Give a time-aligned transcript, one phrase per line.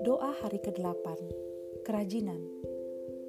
[0.00, 1.04] Doa hari ke-8
[1.84, 2.40] Kerajinan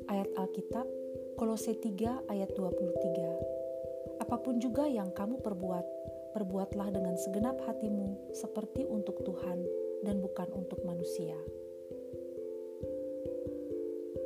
[0.08, 0.88] Ayat Alkitab
[1.36, 5.84] Kolose 3 ayat 23 Apa pun juga yang kamu perbuat,
[6.32, 9.60] perbuatlah dengan segenap hatimu seperti untuk Tuhan
[10.08, 11.36] dan bukan untuk manusia.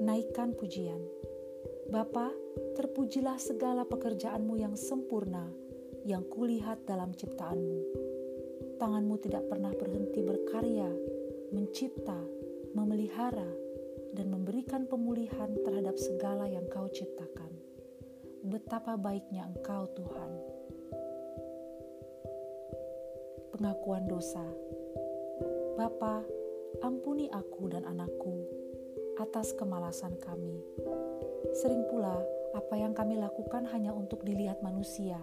[0.06, 1.02] Naikkan pujian.
[1.90, 2.30] Bapa,
[2.78, 5.65] terpujilah segala pekerjaanmu yang sempurna,
[6.06, 7.82] yang kulihat dalam ciptaanmu.
[8.78, 10.88] Tanganmu tidak pernah berhenti berkarya,
[11.50, 12.22] mencipta,
[12.78, 13.50] memelihara,
[14.14, 17.50] dan memberikan pemulihan terhadap segala yang kau ciptakan.
[18.46, 20.32] Betapa baiknya engkau Tuhan.
[23.58, 24.46] Pengakuan dosa.
[25.76, 26.22] Bapa,
[26.86, 28.46] ampuni aku dan anakku
[29.18, 30.62] atas kemalasan kami.
[31.56, 32.20] Sering pula
[32.56, 35.20] apa yang kami lakukan hanya untuk dilihat manusia.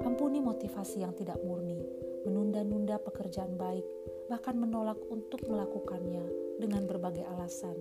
[0.00, 1.76] Ampuni motivasi yang tidak murni,
[2.24, 3.84] menunda-nunda pekerjaan baik,
[4.32, 6.24] bahkan menolak untuk melakukannya
[6.56, 7.76] dengan berbagai alasan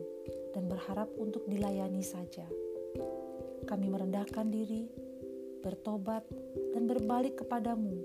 [0.51, 2.43] dan berharap untuk dilayani saja.
[3.63, 4.91] Kami merendahkan diri,
[5.63, 6.27] bertobat,
[6.75, 7.95] dan berbalik kepadamu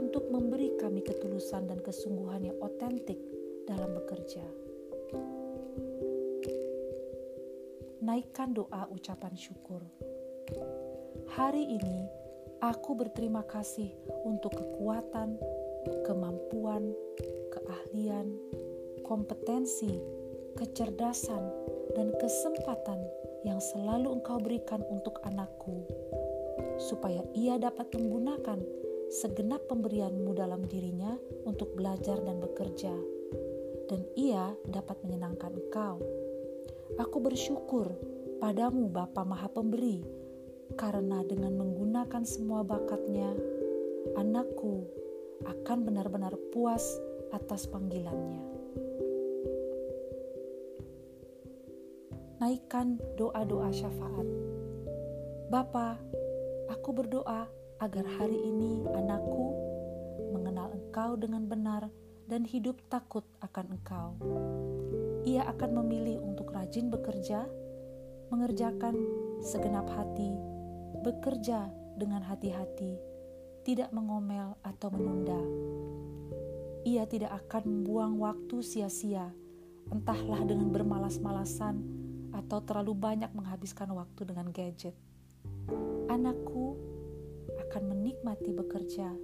[0.00, 3.20] untuk memberi kami ketulusan dan kesungguhan yang otentik
[3.68, 4.44] dalam bekerja.
[8.02, 9.78] Naikkan doa ucapan syukur.
[11.32, 12.21] Hari ini
[12.62, 13.90] aku berterima kasih
[14.22, 15.34] untuk kekuatan,
[16.06, 16.94] kemampuan,
[17.50, 18.38] keahlian,
[19.02, 19.98] kompetensi,
[20.54, 21.42] kecerdasan,
[21.98, 23.02] dan kesempatan
[23.42, 25.82] yang selalu Engkau berikan untuk anakku,
[26.78, 28.62] supaya ia dapat menggunakan
[29.10, 32.94] segenap pemberianmu dalam dirinya untuk belajar dan bekerja,
[33.90, 35.98] dan ia dapat menyenangkan Engkau.
[36.94, 37.90] Aku bersyukur
[38.38, 40.21] padamu Bapa Maha Pemberi,
[40.74, 43.32] karena dengan menggunakan semua bakatnya,
[44.16, 44.88] anakku
[45.44, 46.98] akan benar-benar puas
[47.32, 48.42] atas panggilannya.
[52.42, 54.26] Naikkan doa-doa syafaat.
[55.46, 56.00] Bapa,
[56.72, 57.46] aku berdoa
[57.78, 59.54] agar hari ini anakku
[60.34, 61.86] mengenal Engkau dengan benar
[62.26, 64.08] dan hidup takut akan Engkau.
[65.22, 67.46] Ia akan memilih untuk rajin bekerja,
[68.34, 68.98] mengerjakan
[69.38, 70.51] segenap hati,
[71.00, 73.00] bekerja dengan hati-hati,
[73.64, 75.40] tidak mengomel atau menunda.
[76.82, 79.30] Ia tidak akan membuang waktu sia-sia,
[79.88, 81.78] entahlah dengan bermalas-malasan
[82.34, 84.96] atau terlalu banyak menghabiskan waktu dengan gadget.
[86.10, 86.76] Anakku
[87.68, 89.14] akan menikmati bekerja.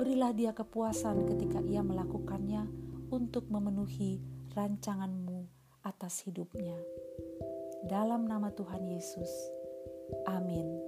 [0.00, 2.66] Berilah dia kepuasan ketika ia melakukannya
[3.12, 4.22] untuk memenuhi
[4.56, 5.44] rancanganmu
[5.84, 6.76] atas hidupnya.
[7.86, 9.30] Dalam nama Tuhan Yesus,
[10.26, 10.87] amin.